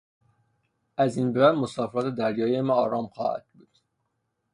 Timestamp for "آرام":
2.73-3.07